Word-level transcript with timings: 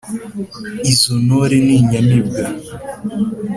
izo 0.91 1.13
ntore 1.23 1.57
ni 1.65 1.73
inyamibwa 1.81 2.43